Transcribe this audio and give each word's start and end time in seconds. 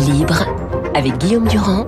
Libre 0.00 0.44
avec 0.96 1.18
Guillaume 1.18 1.46
Durand 1.46 1.86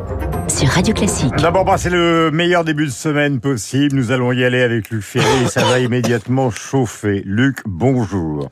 sur 0.48 0.68
Radio 0.68 0.95
Classique. 0.95 1.35
D'abord, 1.38 1.64
bah, 1.64 1.76
c'est 1.76 1.90
le 1.90 2.30
meilleur 2.30 2.62
début 2.62 2.87
de 2.87 2.90
semaine 2.90 3.40
possible. 3.40 3.96
Nous 3.96 4.12
allons 4.12 4.30
y 4.30 4.44
aller 4.44 4.62
avec 4.62 4.90
Luc 4.90 5.03
Ferry. 5.03 5.48
Ça 5.48 5.64
va 5.64 5.80
immédiatement 5.80 6.50
chauffer. 6.53 7.22
Luc, 7.24 7.58
bonjour. 7.66 8.50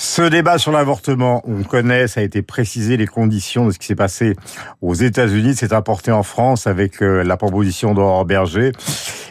Ce 0.00 0.22
débat 0.22 0.58
sur 0.58 0.70
l'avortement, 0.70 1.42
on 1.44 1.64
connaît, 1.64 2.06
ça 2.06 2.20
a 2.20 2.22
été 2.22 2.40
précisé, 2.40 2.96
les 2.96 3.08
conditions 3.08 3.66
de 3.66 3.72
ce 3.72 3.80
qui 3.80 3.86
s'est 3.88 3.96
passé 3.96 4.36
aux 4.80 4.94
États-Unis, 4.94 5.54
c'est 5.56 5.72
apporté 5.72 6.12
en 6.12 6.22
France 6.22 6.68
avec 6.68 7.02
euh, 7.02 7.24
la 7.24 7.36
proposition 7.36 7.94
d'Aurore 7.94 8.24
Berger 8.24 8.70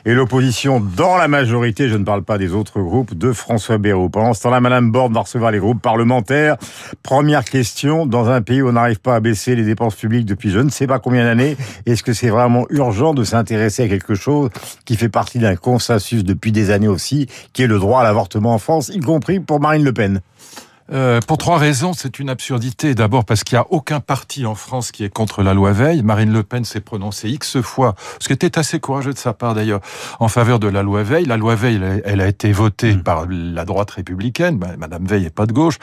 et 0.04 0.14
l'opposition 0.14 0.82
dans 0.82 1.15
la 1.15 1.29
majorité, 1.29 1.88
je 1.88 1.95
ne 1.95 2.04
parle 2.04 2.23
pas 2.23 2.38
des 2.38 2.54
autres 2.54 2.82
groupes, 2.82 3.18
de 3.18 3.32
François 3.32 3.77
Bayrou. 3.77 4.09
Pendant 4.09 4.33
ce 4.33 4.41
temps-là, 4.41 4.59
Madame 4.59 4.91
Borne 4.91 5.14
va 5.14 5.21
recevoir 5.21 5.51
les 5.51 5.59
groupes 5.59 5.82
parlementaires. 5.82 6.57
Première 7.01 7.45
question, 7.45 8.06
dans 8.06 8.28
un 8.28 8.42
pays 8.42 8.61
où 8.61 8.68
on 8.68 8.73
n'arrive 8.73 9.00
pas 9.00 9.15
à 9.15 9.20
baisser 9.21 9.56
les 9.56 9.64
dépenses 9.64 9.95
publiques 9.95 10.25
depuis 10.25 10.50
je 10.50 10.59
ne 10.59 10.70
sais 10.70 10.86
pas 10.86 11.00
combien 11.00 11.23
d'années, 11.23 11.56
est-ce 11.86 12.04
que 12.04 12.11
c'est 12.11 12.29
vraiment 12.29 12.65
urgent 12.71 13.14
de 13.14 13.23
s'intéresser 13.23 13.84
à 13.84 13.87
quelque 13.87 14.15
chose 14.15 14.50
qui 14.84 14.97
fait 14.97 15.07
partie 15.07 15.39
d'un 15.39 15.56
consensus 15.56 16.25
depuis 16.25 16.51
des 16.51 16.71
années 16.71 16.89
aussi, 16.89 17.28
qui 17.54 17.64
est 17.64 17.68
le 17.68 17.79
droit 17.79 18.01
à 18.01 18.04
l'avortement 18.04 18.54
en 18.54 18.59
France, 18.59 18.92
y 18.93 19.00
compris 19.00 19.39
pour 19.39 19.61
Marine 19.61 19.86
Le 19.86 19.93
Pen? 19.93 20.20
Euh, 20.91 21.19
pour 21.27 21.37
trois 21.37 21.57
raisons, 21.57 21.93
c'est 21.93 22.19
une 22.19 22.29
absurdité. 22.29 22.95
D'abord 22.95 23.25
parce 23.25 23.43
qu'il 23.43 23.57
n'y 23.57 23.61
a 23.61 23.68
aucun 23.69 24.00
parti 24.00 24.45
en 24.45 24.55
France 24.55 24.91
qui 24.91 25.04
est 25.04 25.09
contre 25.09 25.43
la 25.43 25.54
loi 25.54 25.71
Veil. 25.71 26.01
Marine 26.01 26.32
Le 26.32 26.43
Pen 26.43 26.64
s'est 26.64 26.79
prononcée 26.82 27.29
X 27.29 27.61
fois, 27.61 27.95
ce 28.19 28.28
qui 28.28 28.33
était 28.33 28.57
assez 28.57 28.79
courageux 28.79 29.14
de 29.14 29.18
sa 29.18 29.33
part 29.33 29.54
d'ailleurs, 29.54 29.81
en 30.19 30.28
faveur 30.28 30.59
de 30.59 30.68
la 30.68 30.83
loi 30.83 31.04
Veil. 31.04 31.25
La 31.25 31.37
loi 31.37 31.55
Veil, 31.55 31.81
elle 32.05 32.22
a 32.22 32.28
été 32.28 32.52
votée 32.52 32.94
mm. 32.94 33.03
par 33.03 33.25
la 33.28 33.66
droite 33.66 33.92
républicaine. 33.92 34.59
Madame 34.78 35.05
Veil 35.05 35.23
n'est 35.23 35.30
pas 35.30 35.45
de 35.45 35.53
gauche. 35.53 35.78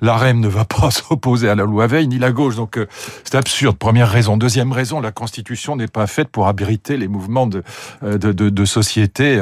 La 0.00 0.16
REM 0.16 0.40
ne 0.40 0.48
va 0.48 0.64
pas 0.64 0.90
s'opposer 0.90 1.48
à 1.48 1.54
la 1.54 1.64
loi 1.64 1.86
Veil, 1.86 2.08
ni 2.08 2.18
la 2.18 2.32
gauche. 2.32 2.56
Donc 2.56 2.76
euh, 2.76 2.86
c'est 3.24 3.36
absurde. 3.36 3.78
Première 3.78 4.10
raison. 4.10 4.36
Deuxième 4.36 4.72
raison, 4.72 5.00
la 5.00 5.12
Constitution 5.12 5.76
n'est 5.76 5.88
pas 5.88 6.06
faite 6.06 6.28
pour 6.28 6.48
abriter 6.48 6.96
les 6.96 7.08
mouvements 7.08 7.46
de, 7.46 7.62
euh, 8.02 8.18
de, 8.18 8.32
de, 8.32 8.50
de 8.50 8.64
société 8.64 9.38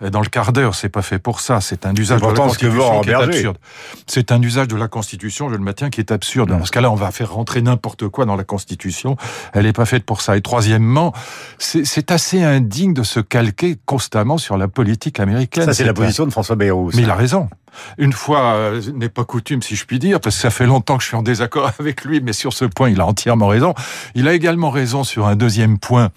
dans 0.00 0.20
le 0.20 0.28
quart 0.28 0.52
d'heure. 0.52 0.74
C'est 0.74 0.88
pas 0.88 1.02
fait 1.02 1.18
pour 1.18 1.40
ça. 1.40 1.60
C'est 1.60 1.86
un 1.86 1.94
usage 1.94 2.20
de 2.20 2.26
la 2.26 2.32
Constitution 2.32 3.00
qui 3.02 3.10
est 3.10 3.14
absurde. 3.14 3.58
C'est 4.06 4.32
un 4.32 4.37
un 4.38 4.42
usage 4.42 4.68
de 4.68 4.76
la 4.76 4.88
Constitution, 4.88 5.48
je 5.48 5.54
le 5.54 5.62
maintiens, 5.62 5.90
qui 5.90 6.00
est 6.00 6.12
absurde. 6.12 6.48
Dans 6.48 6.64
ce 6.64 6.70
cas-là, 6.70 6.90
on 6.90 6.94
va 6.94 7.10
faire 7.10 7.32
rentrer 7.32 7.60
n'importe 7.60 8.08
quoi 8.08 8.24
dans 8.24 8.36
la 8.36 8.44
Constitution. 8.44 9.16
Elle 9.52 9.64
n'est 9.64 9.72
pas 9.72 9.84
faite 9.84 10.04
pour 10.04 10.20
ça. 10.20 10.36
Et 10.36 10.40
troisièmement, 10.40 11.12
c'est 11.58 12.10
assez 12.10 12.42
indigne 12.42 12.94
de 12.94 13.02
se 13.02 13.20
calquer 13.20 13.76
constamment 13.84 14.38
sur 14.38 14.56
la 14.56 14.68
politique 14.68 15.20
américaine. 15.20 15.64
Ça, 15.64 15.74
c'est 15.74 15.84
la 15.84 15.94
position 15.94 16.24
de 16.24 16.30
François 16.30 16.56
Bayrou. 16.56 16.90
Mais 16.94 17.02
il 17.02 17.10
a 17.10 17.14
raison 17.14 17.48
une 17.98 18.12
fois 18.12 18.54
euh, 18.54 18.80
n'est 18.94 19.08
pas 19.08 19.24
coutume, 19.24 19.62
si 19.62 19.76
je 19.76 19.84
puis 19.84 19.98
dire, 19.98 20.20
parce 20.20 20.36
que 20.36 20.42
ça 20.42 20.50
fait 20.50 20.66
longtemps 20.66 20.96
que 20.96 21.02
je 21.02 21.08
suis 21.08 21.16
en 21.16 21.22
désaccord 21.22 21.70
avec 21.78 22.04
lui, 22.04 22.20
mais 22.20 22.32
sur 22.32 22.52
ce 22.52 22.64
point, 22.64 22.90
il 22.90 23.00
a 23.00 23.06
entièrement 23.06 23.48
raison. 23.48 23.74
Il 24.14 24.28
a 24.28 24.34
également 24.34 24.70
raison 24.70 25.04
sur 25.04 25.26
un 25.26 25.36
deuxième 25.36 25.78
point, 25.78 26.10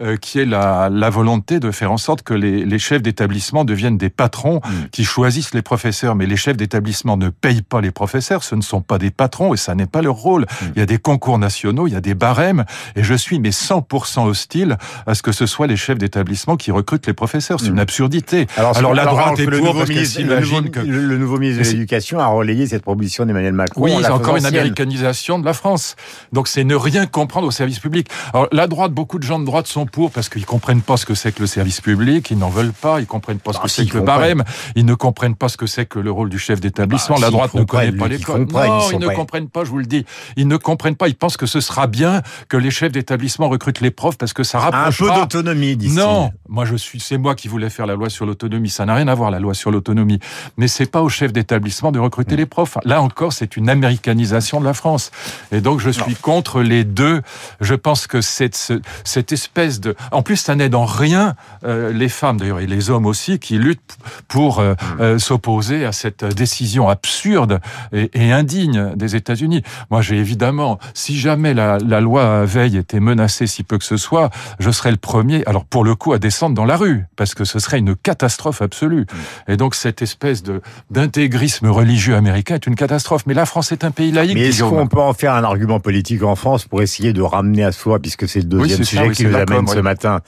euh, 0.00 0.16
qui 0.16 0.38
est 0.38 0.44
la, 0.44 0.88
la, 0.90 1.10
volonté 1.10 1.60
de 1.60 1.70
faire 1.70 1.92
en 1.92 1.96
sorte 1.96 2.22
que 2.22 2.34
les, 2.34 2.64
les 2.64 2.78
chefs 2.78 3.02
d'établissement 3.02 3.64
deviennent 3.64 3.98
des 3.98 4.10
patrons 4.10 4.60
mm. 4.64 4.88
qui 4.92 5.04
choisissent 5.04 5.54
les 5.54 5.62
professeurs. 5.62 6.14
Mais 6.14 6.26
les 6.26 6.36
chefs 6.36 6.56
d'établissement 6.56 7.16
ne 7.16 7.28
payent 7.28 7.62
pas 7.62 7.80
les 7.80 7.90
professeurs, 7.90 8.42
ce 8.42 8.54
ne 8.54 8.62
sont 8.62 8.82
pas 8.82 8.98
des 8.98 9.10
patrons 9.10 9.54
et 9.54 9.56
ça 9.56 9.74
n'est 9.74 9.86
pas 9.86 10.02
leur 10.02 10.16
rôle. 10.16 10.42
Mm. 10.42 10.66
Il 10.74 10.78
y 10.78 10.82
a 10.82 10.86
des 10.86 10.98
concours 10.98 11.38
nationaux, 11.38 11.86
il 11.86 11.92
y 11.92 11.96
a 11.96 12.00
des 12.00 12.14
barèmes, 12.14 12.64
et 12.94 13.02
je 13.02 13.14
suis 13.14 13.38
mais 13.40 13.50
100% 13.50 14.26
hostile 14.26 14.76
à 15.06 15.14
ce 15.14 15.22
que 15.22 15.32
ce 15.32 15.46
soit 15.46 15.66
les 15.66 15.76
chefs 15.76 15.98
d'établissement 15.98 16.56
qui 16.56 16.70
recrutent 16.70 17.06
les 17.06 17.14
professeurs. 17.14 17.60
C'est 17.60 17.70
mm. 17.70 17.74
une 17.74 17.80
absurdité. 17.80 18.46
Alors, 18.56 18.76
alors 18.76 18.94
la 18.94 19.04
droite 19.06 19.38
est 19.38 19.46
pour 19.46 19.74
parce 19.74 19.90
qu'elle 19.90 20.06
s'imagine 20.06 20.70
que 20.70 20.80
le 21.00 21.18
nouveau 21.18 21.38
ministre 21.38 21.62
de 21.62 21.68
l'Éducation 21.68 22.18
a 22.18 22.26
relayé 22.26 22.66
cette 22.66 22.82
proposition 22.82 23.26
d'Emmanuel 23.26 23.52
Macron. 23.52 23.82
Oui, 23.82 23.92
c'est 24.00 24.10
encore 24.10 24.36
une 24.36 24.46
américanisation 24.46 25.38
de 25.38 25.44
la 25.44 25.52
France. 25.52 25.96
Donc 26.32 26.48
c'est 26.48 26.64
ne 26.64 26.74
rien 26.74 27.06
comprendre 27.06 27.46
au 27.46 27.50
service 27.50 27.78
public. 27.78 28.08
Alors 28.32 28.48
la 28.52 28.66
droite, 28.66 28.92
beaucoup 28.92 29.18
de 29.18 29.24
gens 29.24 29.38
de 29.38 29.44
droite 29.44 29.66
sont 29.66 29.86
pour 29.86 30.10
parce 30.10 30.28
qu'ils 30.28 30.46
comprennent 30.46 30.82
pas 30.82 30.96
ce 30.96 31.06
que 31.06 31.14
c'est 31.14 31.32
que 31.32 31.40
le 31.40 31.46
service 31.46 31.80
public, 31.80 32.30
ils 32.30 32.38
n'en 32.38 32.50
veulent 32.50 32.72
pas, 32.72 33.00
ils 33.00 33.06
comprennent 33.06 33.38
pas 33.38 33.52
ce 33.52 33.58
que 33.58 33.64
ah, 33.64 33.68
c'est 33.68 33.86
que 33.86 33.98
le 33.98 34.04
barème, 34.04 34.44
ils 34.74 34.84
ne 34.84 34.94
comprennent 34.94 35.36
pas 35.36 35.48
ce 35.48 35.56
que 35.56 35.66
c'est 35.66 35.86
que 35.86 35.98
le 35.98 36.10
rôle 36.10 36.30
du 36.30 36.38
chef 36.38 36.60
d'établissement. 36.60 37.16
Bah, 37.16 37.22
la 37.22 37.30
droite 37.30 37.54
ne 37.54 37.64
connaît 37.64 37.92
pas 37.92 38.08
l'école. 38.08 38.46
Non, 38.50 38.90
ils, 38.90 38.98
ne 38.98 39.08
comprennent 39.08 39.48
pas, 39.48 39.64
je 39.64 39.70
vous 39.70 39.78
le 39.78 39.86
dis. 39.86 40.04
Ils 40.36 40.48
ne 40.48 40.56
comprennent 40.56 40.96
pas, 40.96 41.08
ils 41.08 41.14
pensent 41.14 41.36
que 41.36 41.46
ce 41.46 41.60
sera 41.60 41.86
bien 41.86 42.22
que 42.48 42.56
les 42.56 42.70
chefs 42.70 42.92
d'établissement 42.92 43.48
recrutent 43.48 43.80
les 43.80 43.90
profs 43.90 44.18
parce 44.18 44.32
que 44.32 44.42
ça 44.42 44.58
rapprochera... 44.58 45.10
Un 45.10 45.14
peu 45.14 45.20
d'autonomie, 45.20 45.76
disent 45.76 45.96
Non, 45.96 46.30
moi 46.48 46.64
je 46.64 46.76
suis, 46.76 47.00
c'est 47.00 47.18
moi 47.18 47.34
qui 47.34 47.48
voulais 47.48 47.70
faire 47.70 47.86
la 47.86 47.94
loi 47.94 48.10
sur 48.10 48.26
l'autonomie. 48.26 48.70
Ça 48.70 48.86
n'a 48.86 48.94
rien 48.94 49.08
à 49.08 49.14
voir 49.14 49.30
la 49.30 49.40
loi 49.40 49.54
sur 49.54 49.70
l'autonomie, 49.70 50.18
mais 50.56 50.68
c'est 50.68 50.85
pas 50.86 51.02
au 51.02 51.08
chef 51.08 51.32
d'établissement 51.32 51.92
de 51.92 51.98
recruter 51.98 52.34
mm. 52.34 52.38
les 52.38 52.46
profs. 52.46 52.78
Là 52.84 53.02
encore, 53.02 53.32
c'est 53.32 53.56
une 53.56 53.68
américanisation 53.68 54.60
de 54.60 54.64
la 54.64 54.74
France. 54.74 55.10
Et 55.52 55.60
donc, 55.60 55.80
je 55.80 55.90
suis 55.90 56.14
contre 56.14 56.62
les 56.62 56.84
deux. 56.84 57.22
Je 57.60 57.74
pense 57.74 58.06
que 58.06 58.20
cette, 58.20 58.72
cette 59.04 59.32
espèce 59.32 59.80
de... 59.80 59.94
En 60.12 60.22
plus, 60.22 60.36
ça 60.36 60.54
n'aide 60.54 60.74
en 60.74 60.84
rien 60.84 61.34
euh, 61.64 61.92
les 61.92 62.08
femmes, 62.08 62.38
d'ailleurs, 62.38 62.60
et 62.60 62.66
les 62.66 62.90
hommes 62.90 63.06
aussi, 63.06 63.38
qui 63.38 63.58
luttent 63.58 63.98
pour 64.28 64.60
euh, 64.60 64.72
mm. 64.72 65.00
euh, 65.00 65.18
s'opposer 65.18 65.84
à 65.84 65.92
cette 65.92 66.24
décision 66.24 66.88
absurde 66.88 67.60
et, 67.92 68.10
et 68.14 68.32
indigne 68.32 68.94
des 68.96 69.16
États-Unis. 69.16 69.62
Moi, 69.90 70.02
j'ai 70.02 70.16
évidemment, 70.16 70.78
si 70.94 71.18
jamais 71.18 71.54
la, 71.54 71.78
la 71.78 72.00
loi 72.00 72.44
Veille 72.44 72.76
était 72.76 73.00
menacée 73.00 73.46
si 73.46 73.62
peu 73.62 73.78
que 73.78 73.84
ce 73.84 73.96
soit, 73.96 74.30
je 74.58 74.70
serais 74.70 74.90
le 74.90 74.96
premier, 74.96 75.44
alors 75.46 75.64
pour 75.64 75.84
le 75.84 75.94
coup, 75.94 76.12
à 76.12 76.18
descendre 76.18 76.54
dans 76.54 76.64
la 76.64 76.76
rue, 76.76 77.06
parce 77.16 77.34
que 77.34 77.44
ce 77.44 77.58
serait 77.58 77.78
une 77.78 77.96
catastrophe 77.96 78.62
absolue. 78.62 79.02
Mm. 79.02 79.52
Et 79.52 79.56
donc, 79.56 79.74
cette 79.74 80.02
espèce 80.02 80.42
de 80.42 80.60
d'intégrisme 80.90 81.68
religieux 81.68 82.14
américain 82.14 82.56
est 82.56 82.66
une 82.66 82.74
catastrophe. 82.74 83.24
Mais 83.26 83.34
la 83.34 83.46
France 83.46 83.72
est 83.72 83.84
un 83.84 83.90
pays 83.90 84.12
laïque. 84.12 84.34
Mais 84.34 84.48
est-ce 84.48 84.64
qu'on 84.64 84.86
peut 84.86 85.00
en 85.00 85.14
faire 85.14 85.34
un 85.34 85.44
argument 85.44 85.80
politique 85.80 86.22
en 86.22 86.36
France 86.36 86.64
pour 86.64 86.82
essayer 86.82 87.12
de 87.12 87.22
ramener 87.22 87.64
à 87.64 87.72
soi, 87.72 87.98
puisque 87.98 88.28
c'est 88.28 88.40
le 88.40 88.46
deuxième 88.46 88.84
sujet 88.84 89.10
qui 89.10 89.24
nous 89.24 89.34
amène 89.34 89.66
ce 89.66 89.78
matin 89.78 90.20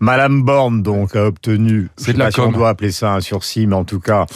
Madame 0.00 0.42
Borne, 0.42 0.82
donc, 0.82 1.16
a 1.16 1.26
obtenu, 1.26 1.88
je 1.98 2.04
sais 2.04 2.14
pas 2.14 2.30
si 2.30 2.40
on 2.40 2.52
doit 2.52 2.68
appeler 2.68 2.92
ça 2.92 3.14
un 3.14 3.20
sursis, 3.20 3.66
mais 3.66 3.76
en 3.76 3.84
tout 3.84 4.00
cas, 4.00 4.26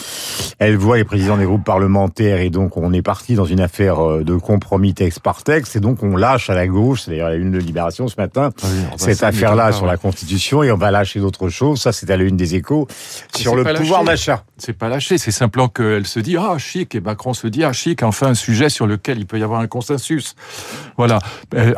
elle 0.59 0.77
voit 0.77 0.97
les 0.97 1.03
présidents 1.03 1.37
des 1.37 1.45
groupes 1.45 1.63
parlementaires 1.63 2.39
et 2.39 2.49
donc 2.49 2.77
on 2.77 2.93
est 2.93 3.01
parti 3.01 3.35
dans 3.35 3.45
une 3.45 3.61
affaire 3.61 3.99
euh, 3.99 4.23
de 4.23 4.35
compromis 4.35 4.93
texte 4.93 5.19
par 5.19 5.43
texte 5.43 5.75
et 5.75 5.79
donc 5.79 6.03
on 6.03 6.15
lâche 6.15 6.49
à 6.49 6.55
la 6.55 6.67
gauche, 6.67 7.03
c'est 7.03 7.11
d'ailleurs 7.11 7.29
la 7.29 7.35
une 7.35 7.51
de 7.51 7.59
Libération 7.59 8.07
ce 8.07 8.15
matin, 8.17 8.49
cette 8.97 9.23
affaire-là 9.23 9.71
sur 9.71 9.85
la 9.85 9.97
Constitution 9.97 10.63
et 10.63 10.71
on 10.71 10.77
va 10.77 10.91
lâcher 10.91 11.19
d'autres 11.19 11.49
choses. 11.49 11.81
Ça, 11.81 11.91
c'est 11.91 12.09
à 12.09 12.17
la 12.17 12.23
une 12.23 12.37
des 12.37 12.55
échos 12.55 12.87
sur 13.35 13.55
le 13.55 13.63
pouvoir 13.63 14.03
d'achat. 14.03 14.43
C'est 14.57 14.73
pas 14.73 14.89
lâché, 14.89 15.17
c'est 15.17 15.31
simplement 15.31 15.50
qu'elle 15.73 16.07
se 16.07 16.19
dit 16.19 16.37
ah 16.37 16.57
chic 16.57 16.95
et 16.95 17.01
Macron 17.01 17.33
se 17.33 17.47
dit 17.47 17.63
ah 17.63 17.73
chic, 17.73 18.03
enfin 18.03 18.27
un 18.27 18.33
sujet 18.33 18.69
sur 18.69 18.87
lequel 18.87 19.19
il 19.19 19.25
peut 19.25 19.39
y 19.39 19.43
avoir 19.43 19.59
un 19.59 19.67
consensus. 19.67 20.35
Voilà. 20.97 21.19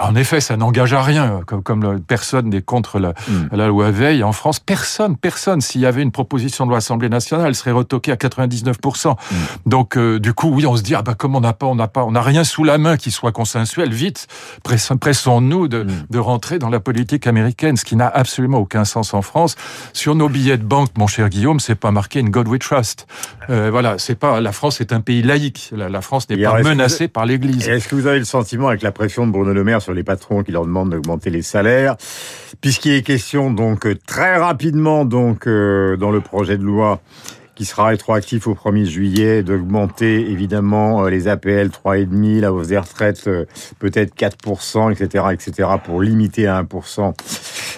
En 0.01 0.15
effet, 0.15 0.41
ça 0.41 0.57
n'engage 0.57 0.93
à 0.93 1.01
rien. 1.01 1.41
Comme, 1.45 1.63
comme 1.63 1.99
personne 2.01 2.49
n'est 2.49 2.61
contre 2.61 2.99
la, 2.99 3.09
hmm. 3.09 3.49
la, 3.51 3.67
loi 3.67 3.91
Veil 3.91 4.23
en 4.23 4.31
France, 4.31 4.59
personne, 4.59 5.17
personne. 5.17 5.61
S'il 5.61 5.81
y 5.81 5.85
avait 5.85 6.01
une 6.01 6.11
proposition 6.11 6.65
de 6.65 6.69
loi 6.69 6.77
Assemblée 6.77 7.09
nationale, 7.09 7.47
elle 7.47 7.55
serait 7.55 7.71
retoquée 7.71 8.11
à 8.11 8.15
99%. 8.15 9.11
Hmm. 9.11 9.15
Donc 9.65 9.97
euh, 9.97 10.19
du 10.19 10.33
coup, 10.33 10.49
oui, 10.49 10.65
on 10.65 10.75
se 10.75 10.81
dit 10.81 10.95
ah 10.95 11.01
bah 11.01 11.15
comme 11.15 11.35
on 11.35 11.41
n'a 11.41 11.53
pas, 11.53 11.65
on 11.65 11.75
n'a 11.75 11.87
pas, 11.87 12.03
on 12.03 12.11
n'a 12.11 12.21
rien 12.21 12.43
sous 12.43 12.63
la 12.63 12.77
main 12.77 12.97
qui 12.97 13.11
soit 13.11 13.31
consensuel, 13.31 13.93
vite, 13.93 14.27
pressons-nous 14.63 15.67
de, 15.67 15.83
hmm. 15.83 16.05
de 16.09 16.19
rentrer 16.19 16.59
dans 16.59 16.69
la 16.69 16.79
politique 16.79 17.27
américaine, 17.27 17.77
ce 17.77 17.85
qui 17.85 17.95
n'a 17.95 18.07
absolument 18.07 18.59
aucun 18.59 18.85
sens 18.85 19.13
en 19.13 19.21
France. 19.21 19.55
Sur 19.93 20.15
nos 20.15 20.29
billets 20.29 20.57
de 20.57 20.63
banque, 20.63 20.89
mon 20.97 21.07
cher 21.07 21.29
Guillaume, 21.29 21.59
c'est 21.59 21.75
pas 21.75 21.91
marqué 21.91 22.19
in 22.19 22.29
God 22.29 22.47
we 22.47 22.59
trust. 22.59 23.07
Euh, 23.49 23.62
voilà, 23.69 23.97
c'est 23.97 24.15
pas 24.15 24.41
la 24.41 24.51
France 24.51 24.81
est 24.81 24.93
un 24.93 25.01
pays 25.01 25.21
laïque. 25.21 25.71
La, 25.75 26.01
France 26.01 26.29
n'est 26.29 26.41
pas 26.41 26.61
menacée 26.61 27.07
par 27.07 27.25
l'Église. 27.25 27.67
Est-ce 27.67 27.87
que 27.87 27.95
vous 27.95 28.07
avez 28.07 28.19
le 28.19 28.25
sentiment, 28.25 28.67
avec 28.67 28.81
la 28.81 28.91
pression 28.91 29.27
de 29.27 29.31
Bruno 29.31 29.53
Le 29.53 29.63
Maire 29.63 29.81
sur 29.81 29.93
les 29.93 30.03
patrons 30.03 30.43
qui 30.43 30.51
leur 30.51 30.65
demandent 30.65 30.91
d'augmenter 30.91 31.29
les 31.29 31.41
salaires, 31.41 31.95
puisqu'il 32.61 32.93
est 32.93 33.03
question 33.03 33.51
donc 33.51 33.87
très 34.05 34.37
rapidement 34.37 35.05
donc 35.05 35.47
euh, 35.47 35.97
dans 35.97 36.11
le 36.11 36.21
projet 36.21 36.57
de 36.57 36.63
loi 36.63 37.01
qui 37.55 37.65
sera 37.65 37.87
rétroactif 37.87 38.47
au 38.47 38.55
1er 38.55 38.85
juillet, 38.85 39.43
d'augmenter 39.43 40.29
évidemment 40.31 41.05
euh, 41.05 41.09
les 41.09 41.27
APL 41.27 41.67
3,5, 41.67 42.39
la 42.39 42.51
hausse 42.51 42.67
des 42.67 42.77
retraites 42.77 43.27
euh, 43.27 43.45
peut-être 43.79 44.15
4%, 44.15 44.91
etc., 44.91 45.25
etc., 45.31 45.69
pour 45.83 46.01
limiter 46.01 46.47
à 46.47 46.63
1% 46.63 47.13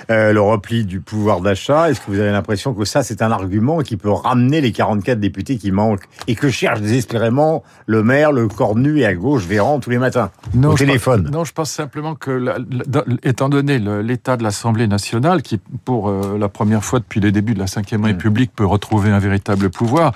euh, 0.09 0.33
le 0.33 0.41
repli 0.41 0.85
du 0.85 1.01
pouvoir 1.01 1.41
d'achat. 1.41 1.89
Est-ce 1.89 1.99
que 1.99 2.11
vous 2.11 2.19
avez 2.19 2.31
l'impression 2.31 2.73
que 2.73 2.85
ça, 2.85 3.03
c'est 3.03 3.21
un 3.21 3.31
argument 3.31 3.79
qui 3.79 3.97
peut 3.97 4.11
ramener 4.11 4.61
les 4.61 4.71
44 4.71 5.19
députés 5.19 5.57
qui 5.57 5.71
manquent 5.71 6.05
et 6.27 6.35
que 6.35 6.49
cherche 6.49 6.81
désespérément 6.81 7.63
le 7.85 8.03
maire, 8.03 8.31
le 8.31 8.47
cornu 8.47 8.99
et 8.99 9.05
à 9.05 9.13
gauche 9.13 9.45
Véran 9.45 9.79
tous 9.79 9.89
les 9.89 9.97
matins 9.97 10.31
non, 10.53 10.71
au 10.71 10.75
téléphone? 10.75 11.29
Non, 11.31 11.43
je 11.43 11.53
pense 11.53 11.71
simplement 11.71 12.15
que, 12.15 12.55
étant 13.23 13.49
donné 13.49 13.79
l'état 13.79 14.37
de 14.37 14.43
l'Assemblée 14.43 14.87
nationale, 14.87 15.41
qui 15.41 15.59
pour 15.83 16.11
la 16.11 16.49
première 16.49 16.83
fois 16.83 16.99
depuis 16.99 17.19
les 17.19 17.31
débuts 17.31 17.53
de 17.53 17.59
la 17.59 17.65
Ve 17.65 18.03
République 18.03 18.51
peut 18.55 18.65
retrouver 18.65 19.11
un 19.11 19.19
véritable 19.19 19.65
le 19.65 19.69
pouvoir, 19.69 20.13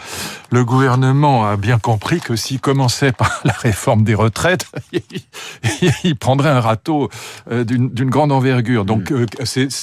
le 0.51 0.63
gouvernement 0.63 1.45
a 1.45 1.57
bien 1.57 1.79
compris 1.79 2.19
que 2.19 2.35
s'il 2.35 2.59
commençait 2.59 3.11
par 3.11 3.41
la 3.45 3.53
réforme 3.53 4.03
des 4.03 4.15
retraites, 4.15 4.65
il 6.03 6.15
prendrait 6.15 6.49
un 6.49 6.59
râteau 6.59 7.09
euh, 7.51 7.63
d'une 7.63 8.09
grande 8.09 8.31
envergure. 8.31 8.85
Donc 8.85 9.11
mm. 9.11 9.25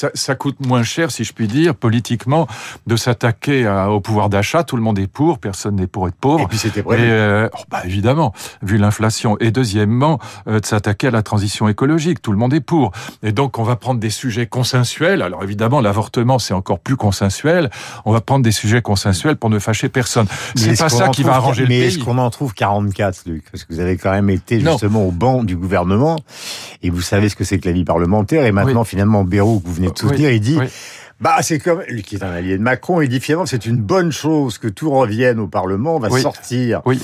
Euh, 0.04 0.08
ça, 0.08 0.10
ça, 0.14 0.34
coûte 0.34 0.64
moins 0.64 0.82
cher, 0.82 1.10
si 1.10 1.24
je 1.24 1.32
puis 1.32 1.48
dire, 1.48 1.74
politiquement, 1.74 2.46
de 2.86 2.96
s'attaquer 2.96 3.68
au 3.88 4.00
pouvoir 4.00 4.28
d'achat. 4.28 4.64
Tout 4.64 4.76
le 4.76 4.82
monde 4.82 4.98
est 4.98 5.06
pour, 5.06 5.38
personne 5.38 5.76
n'est 5.76 5.86
pour 5.86 6.08
être 6.08 6.16
pauvre. 6.16 6.44
Et 6.44 6.46
puis 6.46 6.58
c'était 6.58 6.82
prévu. 6.82 7.04
oh, 7.10 7.62
bah, 7.70 7.82
évidemment, 7.84 8.32
vu 8.62 8.78
l'inflation. 8.78 9.36
Et 9.40 9.50
deuxièmement, 9.50 10.18
de 10.46 10.64
s'attaquer 10.64 11.08
à 11.08 11.10
la 11.10 11.22
transition 11.22 11.68
écologique. 11.68 12.22
Tout 12.22 12.32
le 12.32 12.38
monde 12.38 12.54
est 12.54 12.60
pour. 12.60 12.92
Et 13.22 13.32
donc 13.32 13.58
on 13.58 13.62
va 13.62 13.76
prendre 13.76 14.00
des 14.00 14.10
sujets 14.10 14.46
consensuels. 14.46 15.22
Alors 15.22 15.42
évidemment, 15.42 15.80
l'avortement, 15.80 16.38
c'est 16.38 16.54
encore 16.54 16.78
plus 16.78 16.96
consensuel. 16.96 17.70
On 18.04 18.12
va 18.12 18.20
prendre 18.20 18.44
des 18.44 18.52
sujets 18.52 18.82
consensuels 18.82 19.36
pour 19.36 19.50
ne 19.50 19.58
fâcher 19.58 19.88
personne. 19.88 20.26
C'est 20.54 20.78
pas 20.78 20.88
ça 20.88 21.08
qui 21.08 21.22
va 21.22 21.34
arranger 21.34 21.62
le 21.62 21.68
pays. 21.68 21.78
Mais 21.80 21.86
est-ce 21.86 21.98
qu'on 21.98 22.18
en 22.18 22.30
trouve 22.30 22.54
44, 22.54 23.22
Luc? 23.26 23.44
Parce 23.50 23.64
que 23.64 23.72
vous 23.72 23.80
avez 23.80 23.96
quand 23.96 24.12
même 24.12 24.30
été 24.30 24.60
justement 24.60 25.04
au 25.04 25.10
banc 25.10 25.44
du 25.44 25.56
gouvernement 25.56 26.16
et 26.82 26.90
vous 26.90 27.00
savez 27.00 27.28
ce 27.28 27.36
que 27.36 27.44
c'est 27.44 27.58
que 27.58 27.68
la 27.68 27.72
vie 27.72 27.84
parlementaire. 27.84 28.44
Et 28.46 28.52
maintenant, 28.52 28.84
finalement, 28.84 29.24
Bérou, 29.24 29.60
que 29.60 29.66
vous 29.66 29.74
venez 29.74 29.85
de 29.90 30.30
il 30.30 30.40
dit... 30.40 30.58
Bah, 31.18 31.36
c'est 31.40 31.58
comme 31.58 31.80
lui 31.88 32.02
qui 32.02 32.16
est 32.16 32.22
un 32.22 32.30
allié 32.30 32.58
de 32.58 32.62
Macron. 32.62 33.00
Il 33.00 33.08
dit 33.08 33.20
finalement 33.20 33.46
c'est 33.46 33.64
une 33.64 33.78
bonne 33.78 34.12
chose 34.12 34.58
que 34.58 34.68
tout 34.68 34.90
revienne 34.90 35.40
au 35.40 35.46
Parlement. 35.46 35.96
On 35.96 35.98
va 35.98 36.10
sortir 36.10 36.82
oui 36.84 37.00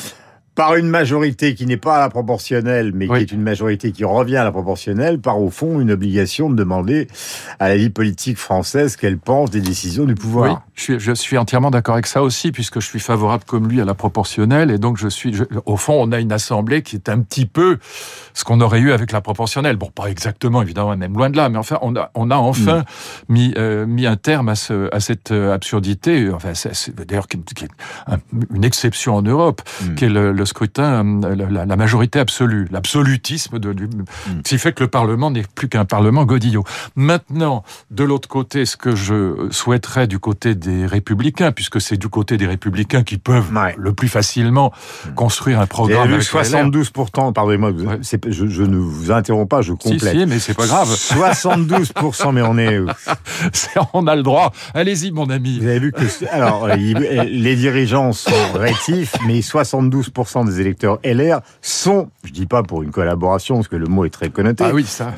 par 0.54 0.76
une 0.76 0.88
majorité 0.88 1.54
qui 1.54 1.64
n'est 1.64 1.78
pas 1.78 1.96
à 1.96 2.00
la 2.00 2.10
proportionnelle, 2.10 2.93
mais 2.94 3.08
qui 3.08 3.14
est 3.14 3.32
une 3.32 3.40
majorité 3.40 3.90
qui 3.93 4.04
revient 4.04 4.37
à 4.37 4.44
la 4.44 4.52
proportionnelle, 4.52 5.19
par 5.19 5.40
au 5.40 5.49
fond 5.49 5.81
une 5.81 5.90
obligation 5.90 6.50
de 6.50 6.54
demander 6.56 7.06
à 7.58 7.69
la 7.69 7.76
vie 7.76 7.88
politique 7.88 8.37
française 8.37 8.96
qu'elle 8.96 9.19
pense 9.19 9.50
des 9.50 9.62
décisions 9.62 10.04
du 10.04 10.14
pouvoir. 10.14 10.52
Oui, 10.52 10.58
je 10.75 10.82
suis, 10.82 11.00
je 11.00 11.12
suis 11.12 11.38
entièrement 11.38 11.70
d'accord 11.70 11.94
avec 11.94 12.06
ça 12.06 12.22
aussi, 12.22 12.52
puisque 12.52 12.81
je 12.81 12.87
suis 12.87 13.00
favorable 13.00 13.44
comme 13.46 13.66
lui 13.66 13.81
à 13.81 13.84
la 13.84 13.94
proportionnelle, 13.94 14.70
et 14.70 14.78
donc 14.78 14.99
je 14.99 15.08
suis, 15.08 15.34
au 15.64 15.76
fond, 15.78 15.94
on 15.99 16.12
a 16.12 16.20
une 16.20 16.32
assemblée 16.32 16.82
qui 16.82 16.96
est 16.96 17.08
un 17.08 17.20
petit 17.20 17.46
peu 17.46 17.78
ce 18.34 18.44
qu'on 18.44 18.60
aurait 18.60 18.81
eu 18.81 18.93
avec 18.93 19.10
la 19.12 19.22
proportionnelle. 19.22 19.76
Bon, 19.76 19.90
pas 19.90 20.06
exactement, 20.06 20.60
évidemment, 20.60 20.94
même 20.96 21.14
loin 21.14 21.31
de 21.31 21.37
là, 21.37 21.48
mais 21.48 21.58
enfin, 21.58 21.78
on 21.81 21.96
a, 21.96 22.10
on 22.14 22.31
a 22.31 22.37
enfin 22.37 22.81
mm. 22.81 23.32
mis, 23.32 23.55
euh, 23.56 23.87
mis 23.87 24.06
un 24.06 24.16
terme 24.16 24.50
à, 24.50 24.55
ce, 24.55 24.94
à 24.94 25.00
cette 25.00 25.31
euh, 25.31 25.55
absurdité. 25.55 26.31
Enfin, 26.31 26.52
c'est 26.52 26.94
d'ailleurs 27.06 27.26
une 28.55 28.64
exception 28.64 29.14
en 29.14 29.22
Europe, 29.22 29.62
mm. 29.82 29.94
qui 29.94 30.05
est 30.05 30.08
le 30.10 30.41
le 30.41 30.41
scrutin, 30.44 31.04
euh, 31.24 31.34
la, 31.34 31.76
majorité 31.76 32.18
absolue, 32.18 32.68
l'absolutisme 32.70 33.58
de, 33.58 33.72
du, 33.72 33.86
mm. 33.86 34.42
qui 34.44 34.58
fait 34.58 34.72
que 34.72 34.84
le 34.84 34.88
Parlement 34.88 35.30
n'est 35.30 35.44
plus 35.54 35.68
qu'un 35.68 35.84
Parlement 35.84 36.24
godillot. 36.24 36.64
Maintenant, 36.96 37.64
de 37.90 38.04
l'autre 38.04 38.28
côté, 38.28 38.66
ce 38.66 38.76
que 38.76 38.94
je 38.94 39.48
souhaiterais 39.50 40.06
du 40.06 40.18
côté 40.18 40.54
des 40.54 40.86
républicains, 40.86 41.52
puisque 41.52 41.80
c'est 41.80 41.96
du 41.96 42.08
côté 42.08 42.36
des 42.36 42.46
républicains 42.46 43.02
qui 43.02 43.18
peuvent 43.18 43.52
le 43.76 43.92
plus 43.92 44.08
facilement 44.08 44.72
mm. 45.06 45.14
construire 45.14 45.60
un 45.60 45.66
programme. 45.66 46.14
Vous 46.14 46.20
72 46.20 46.90
pardonnez-moi, 47.34 47.72
je, 48.00 48.46
je, 48.46 48.62
ne 48.62 48.76
vous 48.76 49.10
interromps 49.10 49.48
pas, 49.48 49.62
je 49.62 49.72
complète. 49.72 50.00
Si, 50.00 50.20
si, 50.20 50.26
mais 50.26 50.38
c'est 50.38 50.54
pas 50.54 50.66
grave. 50.66 50.88
72 50.88 51.92
mais 52.32 52.42
on 52.42 52.58
est... 52.58 52.78
on 53.92 54.06
a 54.06 54.16
le 54.16 54.22
droit. 54.22 54.52
Allez-y, 54.74 55.10
mon 55.10 55.28
ami. 55.30 55.58
Vous 55.58 55.66
avez 55.66 55.78
vu 55.78 55.92
que 55.92 56.02
alors 56.30 56.68
les 56.68 57.56
dirigeants 57.56 58.12
sont 58.12 58.52
rétifs, 58.54 59.14
mais 59.26 59.42
72 59.42 60.10
des 60.44 60.61
électeurs 60.61 60.99
LR 61.05 61.40
sont, 61.61 62.08
je 62.25 62.32
dis 62.32 62.46
pas 62.46 62.62
pour 62.62 62.82
une 62.82 62.90
collaboration, 62.90 63.56
parce 63.56 63.69
que 63.69 63.76
le 63.76 63.87
mot 63.87 64.05
est 64.05 64.11
très 64.11 64.31
connoté. 64.31 64.64
Ah 64.67 64.73
oui, 64.73 64.84
ça. 64.84 65.14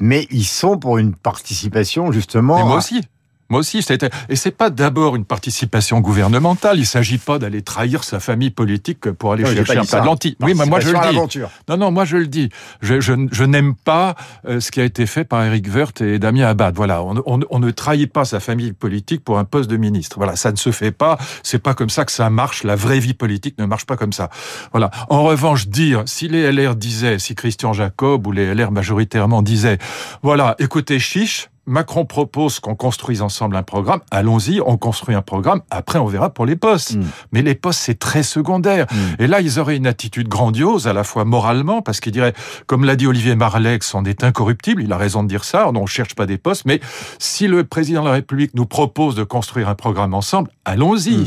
Mais 0.00 0.26
ils 0.30 0.44
sont 0.44 0.78
pour 0.78 0.98
une 0.98 1.14
participation, 1.14 2.12
justement. 2.12 2.56
Mais 2.56 2.64
moi 2.64 2.76
aussi. 2.76 3.02
Moi 3.52 3.60
aussi, 3.60 3.82
c'était. 3.82 4.08
Et 4.30 4.36
c'est 4.36 4.50
pas 4.50 4.70
d'abord 4.70 5.14
une 5.14 5.26
participation 5.26 6.00
gouvernementale. 6.00 6.78
Il 6.78 6.86
s'agit 6.86 7.18
pas 7.18 7.38
d'aller 7.38 7.60
trahir 7.60 8.02
sa 8.02 8.18
famille 8.18 8.48
politique 8.48 9.10
pour 9.12 9.34
aller 9.34 9.44
chercher 9.44 9.76
un 9.76 9.82
de 9.82 10.36
Oui, 10.40 10.54
mais 10.56 10.64
moi 10.64 10.80
je 10.80 10.88
le 10.88 10.98
dis. 11.28 11.38
Non, 11.68 11.76
non, 11.76 11.90
moi 11.90 12.06
je 12.06 12.16
le 12.16 12.28
dis. 12.28 12.48
Je, 12.80 13.00
je, 13.00 13.12
je 13.30 13.44
n'aime 13.44 13.74
pas 13.74 14.14
euh, 14.48 14.58
ce 14.58 14.70
qui 14.70 14.80
a 14.80 14.84
été 14.84 15.04
fait 15.04 15.24
par 15.24 15.44
Eric 15.44 15.66
Woerth 15.68 16.00
et 16.00 16.18
Damien 16.18 16.46
Abad. 16.46 16.74
Voilà, 16.74 17.02
on, 17.02 17.22
on, 17.26 17.40
on, 17.50 17.58
ne 17.58 17.70
trahit 17.70 18.10
pas 18.10 18.24
sa 18.24 18.40
famille 18.40 18.72
politique 18.72 19.22
pour 19.22 19.38
un 19.38 19.44
poste 19.44 19.68
de 19.68 19.76
ministre. 19.76 20.16
Voilà, 20.16 20.34
ça 20.34 20.50
ne 20.50 20.56
se 20.56 20.72
fait 20.72 20.90
pas. 20.90 21.18
C'est 21.42 21.58
pas 21.58 21.74
comme 21.74 21.90
ça 21.90 22.06
que 22.06 22.12
ça 22.12 22.30
marche. 22.30 22.64
La 22.64 22.74
vraie 22.74 23.00
vie 23.00 23.12
politique 23.12 23.58
ne 23.58 23.66
marche 23.66 23.84
pas 23.84 23.98
comme 23.98 24.14
ça. 24.14 24.30
Voilà. 24.70 24.90
En 25.10 25.24
revanche, 25.24 25.68
dire 25.68 26.04
si 26.06 26.26
les 26.26 26.50
LR 26.50 26.74
disaient, 26.74 27.18
si 27.18 27.34
Christian 27.34 27.74
Jacob 27.74 28.26
ou 28.26 28.32
les 28.32 28.54
LR 28.54 28.70
majoritairement 28.70 29.42
disaient, 29.42 29.76
voilà, 30.22 30.56
écoutez, 30.58 30.98
chiche 30.98 31.50
Macron 31.66 32.04
propose 32.04 32.58
qu'on 32.58 32.74
construise 32.74 33.22
ensemble 33.22 33.56
un 33.56 33.62
programme. 33.62 34.00
Allons-y, 34.10 34.60
on 34.60 34.76
construit 34.76 35.14
un 35.14 35.22
programme. 35.22 35.60
Après, 35.70 35.98
on 35.98 36.06
verra 36.06 36.30
pour 36.30 36.44
les 36.44 36.56
postes. 36.56 36.96
Mm. 36.96 37.04
Mais 37.32 37.42
les 37.42 37.54
postes, 37.54 37.80
c'est 37.80 37.98
très 37.98 38.22
secondaire. 38.22 38.86
Mm. 38.90 39.22
Et 39.22 39.26
là, 39.28 39.40
ils 39.40 39.60
auraient 39.60 39.76
une 39.76 39.86
attitude 39.86 40.28
grandiose, 40.28 40.88
à 40.88 40.92
la 40.92 41.04
fois 41.04 41.24
moralement, 41.24 41.80
parce 41.80 42.00
qu'ils 42.00 42.12
diraient, 42.12 42.34
comme 42.66 42.84
l'a 42.84 42.96
dit 42.96 43.06
Olivier 43.06 43.36
Marlex, 43.36 43.94
on 43.94 44.04
est 44.04 44.24
incorruptible. 44.24 44.82
Il 44.82 44.92
a 44.92 44.96
raison 44.96 45.22
de 45.22 45.28
dire 45.28 45.44
ça. 45.44 45.68
On 45.68 45.72
ne 45.72 45.86
cherche 45.86 46.14
pas 46.14 46.26
des 46.26 46.38
postes. 46.38 46.64
Mais 46.64 46.80
si 47.18 47.46
le 47.46 47.64
président 47.64 48.02
de 48.02 48.08
la 48.08 48.14
République 48.14 48.54
nous 48.54 48.66
propose 48.66 49.14
de 49.14 49.24
construire 49.24 49.68
un 49.68 49.74
programme 49.74 50.14
ensemble, 50.14 50.50
allons-y. 50.64 51.16
Mm. 51.16 51.26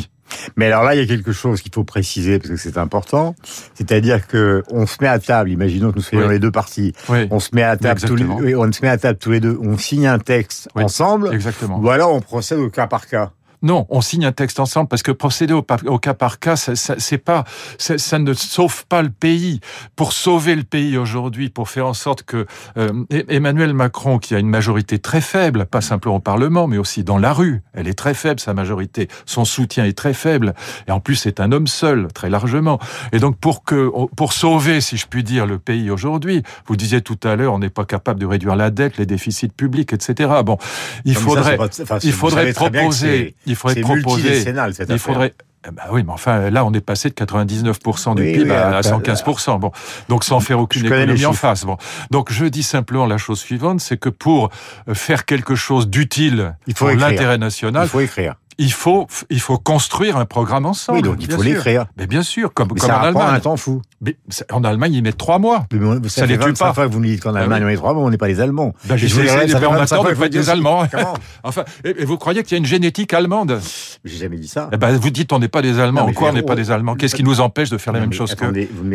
Mais 0.56 0.68
alors 0.68 0.84
là, 0.84 0.96
il 0.96 1.00
y 1.00 1.04
a 1.04 1.08
quelque 1.08 1.32
chose 1.32 1.62
qu'il 1.62 1.74
faut 1.74 1.84
préciser 1.84 2.40
parce 2.40 2.50
que 2.50 2.58
c'est 2.58 2.78
important. 2.78 3.36
C'est-à-dire 3.74 4.28
que 4.28 4.64
on 4.70 4.86
se 4.86 4.98
met 5.02 5.08
à 5.08 5.20
table. 5.20 5.50
Imaginons 5.50 5.92
que 5.92 5.98
nous 5.98 6.02
soyons 6.02 6.28
les 6.30 6.40
deux 6.40 6.52
parties. 6.52 6.94
On 7.32 7.40
se 7.40 7.50
met 7.54 7.64
à 7.64 7.78
table 7.78 8.02
tous 8.02 8.16
les, 8.16 8.56
on 8.56 8.72
se 8.72 8.82
met 8.82 8.90
à 8.90 8.98
table 8.98 9.20
tous 9.20 9.32
les 9.32 9.40
deux. 9.40 9.58
On 9.62 9.78
signe 9.78 10.08
un 10.08 10.20
texte 10.20 10.70
ensemble. 10.76 11.34
Exactement. 11.34 11.80
Ou 11.80 11.90
alors 11.90 12.14
on 12.14 12.22
procède 12.22 12.60
au 12.60 12.70
cas 12.70 12.88
par 12.88 13.08
cas. 13.08 13.32
Non, 13.66 13.88
on 13.90 14.02
signe 14.02 14.26
un 14.26 14.32
texte 14.32 14.60
ensemble 14.60 14.88
parce 14.88 15.02
que 15.02 15.12
procéder 15.12 15.54
au, 15.54 15.64
cas 15.64 16.14
par 16.14 16.38
cas, 16.38 16.56
ça, 16.56 16.76
c'est 16.76 17.18
pas, 17.18 17.46
ça, 17.80 18.20
ne 18.20 18.34
sauve 18.34 18.86
pas 18.86 19.02
le 19.02 19.10
pays. 19.10 19.60
Pour 19.96 20.14
sauver 20.14 20.54
le 20.54 20.62
pays 20.62 21.00
aujourd'hui, 21.00 21.50
pour 21.50 21.68
faire 21.68 21.88
en 21.88 21.96
sorte 21.96 22.22
que 22.22 22.46
euh, 22.78 23.06
e-, 23.12 23.26
Emmanuel 23.28 23.74
Macron, 23.74 24.20
qui 24.20 24.36
a 24.36 24.40
une 24.40 24.50
majorité 24.50 25.00
très 25.00 25.20
faible, 25.20 25.66
pas 25.66 25.82
simplement 25.82 26.18
au 26.18 26.20
Parlement, 26.20 26.68
mais 26.68 26.78
aussi 26.78 27.04
dans 27.04 27.18
la 27.18 27.34
rue, 27.34 27.64
elle 27.74 27.88
est 27.88 27.96
très 27.96 28.14
faible 28.14 28.40
sa 28.40 28.54
majorité, 28.54 29.08
son 29.26 29.46
soutien 29.46 29.86
est 29.86 29.98
très 29.98 30.14
faible, 30.14 30.54
et 30.88 30.92
en 30.92 31.00
plus 31.00 31.16
c'est 31.16 31.40
un 31.40 31.52
homme 31.52 31.66
seul, 31.66 32.10
très 32.14 32.30
largement. 32.30 32.80
Et 33.14 33.20
donc 33.20 33.40
pour 33.40 33.64
que, 33.64 33.90
pour 34.16 34.34
sauver, 34.34 34.80
si 34.80 34.96
je 34.96 35.08
puis 35.08 35.24
dire, 35.24 35.48
le 35.48 35.58
pays 35.58 35.90
aujourd'hui, 35.90 36.44
vous 36.68 36.76
disiez 36.76 37.02
tout 37.02 37.18
à 37.24 37.36
l'heure, 37.36 37.54
on 37.54 37.60
n'est 37.60 37.70
pas 37.72 37.86
capable 37.86 38.20
de 38.20 38.28
réduire 38.28 38.56
la 38.56 38.70
dette, 38.70 38.98
les 38.98 39.08
déficits 39.08 39.48
publics, 39.48 39.92
etc. 39.92 40.30
Bon, 40.46 40.60
il 41.04 41.16
faudrait, 41.16 41.58
il 42.04 42.14
faudrait 42.14 42.54
proposer 42.54 43.36
il 43.55 43.55
faudrait 43.56 43.82
proposer. 43.82 44.44
il 44.90 45.00
faudrait. 45.00 45.34
Bah 45.74 45.86
oui, 45.92 46.04
mais 46.06 46.12
enfin, 46.12 46.52
là, 46.52 46.64
on 46.64 46.72
est 46.74 46.82
passé 46.82 47.10
de 47.10 47.16
99% 47.16 48.16
du 48.16 48.24
PIB 48.24 48.52
à, 48.52 48.82
115%. 48.82 49.60
Bon, 49.60 49.72
donc 50.10 50.24
sans 50.24 50.40
faire 50.40 50.60
aucune 50.60 50.86
économie 50.86 51.26
en 51.26 51.34
face. 51.34 51.66
Bon, 51.66 51.78
donc 52.12 52.32
je 52.32 52.46
dis 52.46 52.62
simplement 52.62 53.08
la 53.08 53.18
chose 53.18 53.40
suivante, 53.40 53.80
c'est 53.80 53.98
que 53.98 54.10
pour 54.10 54.52
faire 54.94 55.26
quelque 55.26 55.56
chose 55.56 55.90
d'utile 55.90 56.56
pour 56.76 56.90
l'intérêt 56.90 57.40
national, 57.40 57.86
il 57.86 57.90
faut 57.90 58.00
écrire 58.00 58.36
il 58.58 58.72
faut, 58.72 59.08
il 59.30 59.40
faut 59.40 59.58
construire 59.58 60.18
un 60.18 60.26
programme 60.26 60.66
ensemble. 60.66 61.00
Oui, 61.00 61.04
donc 61.04 61.18
il 61.20 61.32
faut 61.32 61.42
l'écrire. 61.42 61.86
Mais 61.98 62.08
bien 62.08 62.24
sûr, 62.24 62.54
comme, 62.54 62.70
mais 62.74 62.80
comme 62.80 62.90
ça 62.90 63.00
en 63.00 63.04
Allemagne. 63.04 63.36
un 63.36 63.40
temps 63.40 63.58
fou. 63.58 63.82
Mais 64.02 64.18
en 64.52 64.64
Allemagne, 64.64 64.94
ils 64.94 65.04
mettent 65.04 65.18
trois 65.18 65.40
mois. 65.40 65.66
Mais 65.72 66.10
ça, 66.10 66.22
ça 66.22 66.26
les 66.26 66.38
tue 66.38 66.54
pas. 66.54 66.74
Fois 66.74 66.88
que 66.88 66.92
vous 66.92 67.00
me 67.00 67.08
dites 67.08 67.22
qu'en 67.22 67.36
Allemagne, 67.36 67.64
on 67.66 67.70
est 67.70 67.76
trois 67.76 67.94
mois, 67.94 68.04
on 68.04 68.10
n'est 68.10 68.18
pas 68.18 68.28
les 68.28 68.40
Allemands. 68.40 68.74
Ben, 68.86 68.98
je 68.98 69.08
vous 69.08 69.28
ça 69.28 69.60
fait 69.60 69.66
on 69.66 69.74
attend 69.74 70.04
de 70.04 70.28
des 70.28 70.50
Allemands. 70.50 70.88
enfin, 71.44 71.64
et 71.84 72.06
vous 72.06 72.18
croyez 72.18 72.44
qu'il 72.44 72.54
y 72.54 72.56
a 72.56 72.60
une 72.60 72.66
génétique 72.66 73.14
allemande? 73.14 73.60
J'ai 74.04 74.18
jamais 74.18 74.38
dit 74.38 74.48
ça. 74.48 74.70
Eh 74.72 74.78
ben, 74.78 74.96
vous 74.98 75.10
dites 75.10 75.32
on 75.34 75.40
n'est 75.40 75.48
pas 75.48 75.62
des 75.62 75.80
Allemands. 75.80 76.12
Quoi, 76.14 76.30
on 76.30 76.34
n'est 76.34 76.42
pas 76.42 76.56
des 76.56 76.72
Allemands? 76.72 76.96
Qu'est-ce 76.96 77.16
qui 77.16 77.24
nous 77.24 77.42
empêche 77.42 77.70
de 77.70 77.78
faire 77.78 77.94
la 77.94 78.00
même 78.00 78.14
chose 78.14 78.36
que 78.36 78.46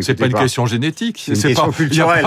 C'est 0.00 0.14
pas 0.14 0.26
une 0.26 0.34
question 0.34 0.66
génétique. 0.66 1.23
C'est 1.25 1.34
une 1.34 1.42
question 1.42 1.70
culturelle. 1.70 2.26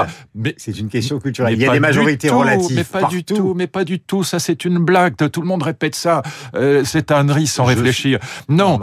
C'est 0.58 0.78
une 0.78 0.90
question 0.90 1.20
culturelle. 1.20 1.54
Il 1.54 1.62
y 1.62 1.68
a 1.68 1.72
des 1.72 1.80
majorités 1.80 2.30
relatives. 2.30 2.76
Mais 2.76 2.84
pas 2.84 3.08
du 3.08 3.24
tout. 3.24 3.54
Mais 3.56 3.68
pas 3.68 3.84
du 3.84 4.00
tout. 4.00 4.24
Ça, 4.24 4.40
c'est 4.40 4.66
une 4.66 4.80
blague. 4.80 5.16
Tout 5.32 5.42
le 5.42 5.48
monde 5.48 5.64
répète 5.64 5.96
ça. 5.96 6.22
Euh, 6.56 6.84
c'est 6.86 7.12
un 7.12 7.23
sans 7.48 7.66
réfléchir. 7.66 8.20
Non, 8.50 8.80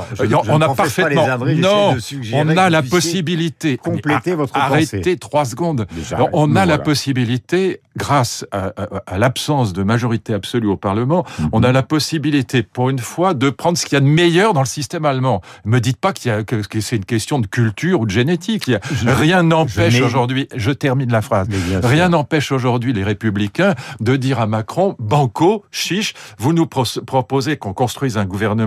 on 0.49 0.61
a 0.61 0.75
parfaitement. 0.75 1.27
non, 1.57 1.97
on 2.33 2.57
a 2.57 2.71
la 2.71 2.83
possibilité. 2.83 3.79
Votre 3.85 4.57
Arrêtez 4.57 5.17
trois 5.17 5.45
secondes. 5.45 5.87
on 6.33 6.57
a 6.57 6.67
la 6.67 6.79
possibilité, 6.79 7.81
grâce 7.97 8.47
à, 8.53 8.73
l'absence 9.19 9.73
de 9.73 9.83
majorité 9.83 10.35
absolue 10.35 10.69
au 10.69 10.77
Parlement, 10.77 11.25
mhm. 11.39 11.49
on 11.53 11.63
a 11.63 11.73
la 11.73 11.83
possibilité, 11.83 12.63
pour 12.63 12.91
une 12.91 12.99
fois, 12.99 13.35
de 13.35 13.51
prendre 13.51 13.77
ce 13.77 13.85
qu'il 13.85 13.95
y 13.95 13.97
a 13.97 14.01
de 14.01 14.07
meilleur 14.07 14.55
dans 14.55 14.61
le 14.61 14.67
système 14.67 15.05
allemand. 15.05 15.43
Ne 15.65 15.73
me 15.73 15.81
dites 15.81 15.99
pas 15.99 16.13
qu'il 16.13 16.31
y 16.31 16.35
a, 16.35 16.43
que, 16.43 16.81
c'est 16.81 16.97
une 16.97 17.05
question 17.05 17.39
de 17.39 17.47
culture 17.47 18.01
ou 18.01 18.07
de 18.07 18.11
génétique. 18.11 18.71
rien 19.05 19.43
n'empêche 19.43 20.01
aujourd'hui. 20.01 20.49
Je 20.55 20.71
termine 20.71 21.11
la 21.13 21.23
phrase. 21.23 21.49
Rien 21.83 22.11
n'empêche 22.11 22.53
aujourd'hui 22.53 22.93
les 22.93 23.05
Républicains 23.05 23.75
de 24.01 24.17
dire 24.17 24.41
à 24.41 24.47
Macron, 24.47 24.97
Banco, 24.99 25.65
chiche, 25.71 26.15
vous 26.39 26.53
nous 26.53 26.67
proposez 26.67 27.57
qu'on 27.57 27.73
construise 27.73 28.17
un 28.17 28.25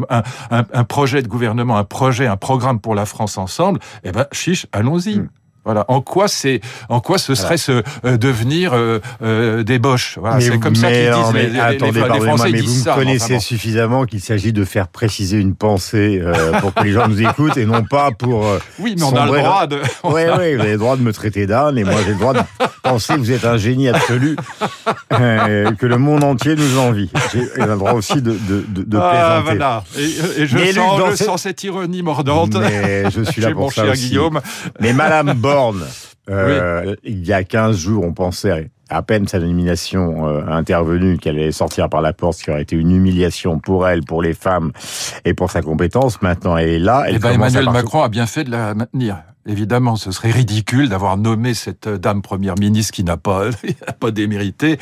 un, 0.10 0.84
projet 0.84 1.22
de 1.22 1.28
gouvernement, 1.28 1.78
un 1.78 1.84
projet, 1.84 2.28
un 2.28 2.38
programme 2.38 2.80
pour 2.80 2.96
la 2.96 3.06
France 3.06 3.38
ensemble, 3.38 3.80
eh 4.04 4.12
ben, 4.12 4.28
chiche, 4.32 4.68
allons-y. 4.72 5.20
Hmm. 5.20 5.30
Voilà. 5.66 5.86
En 5.88 6.02
quoi 6.02 6.28
c'est, 6.28 6.60
en 6.90 7.00
quoi 7.00 7.18
ce 7.18 7.36
serait 7.36 7.58
se 7.58 7.84
euh, 8.06 8.18
devenir 8.18 8.74
euh, 8.74 9.00
euh, 9.22 9.64
des 9.64 9.80
boches 9.80 10.18
Voilà, 10.20 10.42
c'est 10.42 10.60
comme 10.60 10.76
ça 10.76 10.92
qu'ils 10.92 11.12
disent. 11.12 11.34
Mais, 11.34 11.48
les, 11.48 11.60
attendez, 11.60 12.02
les, 12.02 12.10
les 12.20 12.20
Français 12.28 12.50
mais 12.52 12.62
vous 12.62 12.74
me 12.76 12.82
ça. 12.84 12.94
connaissez 12.96 13.40
suffisamment 13.40 14.06
qu'il 14.06 14.20
s'agit 14.22 14.52
de 14.54 14.66
faire 14.66 14.88
préciser 14.90 15.38
une 15.40 15.56
pensée 15.56 16.20
euh, 16.22 16.52
pour 16.60 16.74
que 16.74 16.84
les 16.84 16.92
gens 16.92 17.08
nous 17.08 17.22
écoutent 17.22 17.58
et 17.58 17.66
non 17.66 17.84
pas 17.84 18.12
pour. 18.12 18.46
euh, 18.46 18.60
Oui, 18.80 18.96
mais 18.98 19.04
on 19.04 19.16
a 19.16 19.26
le 19.26 19.38
droit 19.40 19.68
de. 19.68 19.78
Oui, 20.04 20.22
oui, 20.38 20.56
vous 20.56 20.62
avez 20.62 20.72
le 20.74 20.78
droit 20.78 20.98
de 20.98 21.02
me 21.02 21.14
traiter 21.14 21.46
d'âne 21.48 21.78
et 21.78 21.84
moi 21.84 21.94
j'ai 22.06 22.12
le 22.14 22.20
droit 22.20 22.34
de 22.34 22.40
penser 22.84 23.14
que 23.14 23.20
vous 23.20 23.32
êtes 23.32 23.46
un 23.46 23.58
génie 23.58 23.88
absolu, 23.90 24.36
que 25.10 25.86
le 25.86 25.98
monde 25.98 26.24
entier 26.24 26.56
nous 26.56 26.78
envie. 26.78 27.10
J'ai 27.34 27.62
le 27.66 27.76
droit 27.78 27.94
aussi 27.94 28.22
de, 28.22 28.32
de, 28.32 28.66
de, 28.68 28.84
de 28.84 28.98
Ah, 28.98 29.42
plaisanter. 29.42 29.44
voilà. 29.46 29.84
Et, 29.98 30.42
et 30.42 30.48
je, 30.48 30.56
Mais 30.58 30.66
Luc, 30.66 30.76
sens, 30.76 31.00
dans 31.00 31.12
je 31.12 31.16
cette- 31.16 31.28
sens 31.28 31.42
cette 31.44 31.64
ironie 31.64 32.02
mordante 32.04 32.56
Mais 32.56 33.10
je 33.12 33.22
suis 33.24 33.42
là 33.42 33.52
pour 33.52 33.62
mon 33.62 33.70
ça 33.70 33.84
cher 33.84 33.92
aussi. 33.94 34.10
Guillaume. 34.10 34.42
Mais 34.80 34.94
Madame 34.94 35.34
Borne, 35.54 35.84
euh, 36.30 36.96
il 37.04 37.26
y 37.26 37.34
a 37.34 37.44
15 37.44 37.78
jours, 37.78 38.04
on 38.06 38.14
pensait, 38.14 38.72
à 38.90 39.02
peine 39.02 39.28
sa 39.28 39.40
nomination 39.40 40.28
euh, 40.28 40.46
intervenue, 40.48 41.18
qu'elle 41.18 41.36
allait 41.36 41.52
sortir 41.52 41.90
par 41.90 42.02
la 42.02 42.14
porte, 42.14 42.38
ce 42.38 42.44
qui 42.44 42.52
aurait 42.52 42.62
été 42.62 42.76
une 42.76 42.92
humiliation 42.92 43.60
pour 43.60 43.88
elle, 43.88 44.04
pour 44.04 44.22
les 44.22 44.34
femmes 44.34 44.72
et 45.26 45.34
pour 45.34 45.52
sa 45.52 45.62
compétence. 45.62 46.22
Maintenant, 46.22 46.58
elle 46.58 46.70
est 46.70 46.80
là. 46.80 47.06
Elle 47.08 47.16
Eh 47.16 47.20
ben, 47.20 47.38
Macron 47.38 48.04
a 48.04 48.10
bien 48.10 48.26
fait 48.26 48.44
de 48.44 48.52
la 48.52 48.74
maintenir. 48.74 49.24
Évidemment, 49.46 49.98
ce 49.98 50.12
serait 50.12 50.32
ridicule 50.32 50.88
d'avoir 50.88 51.18
nommé 51.18 51.54
cette 51.54 51.88
euh, 51.88 51.98
dame 51.98 52.22
première 52.22 52.56
ministre 52.58 52.94
qui 52.94 53.04
n'a 53.04 53.18
pas, 53.18 53.48
pas 54.00 54.12
démérité, 54.12 54.80